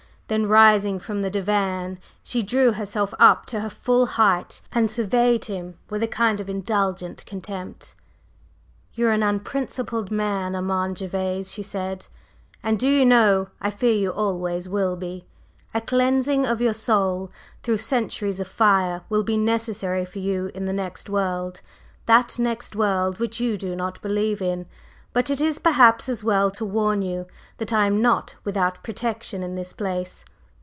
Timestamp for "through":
17.61-17.79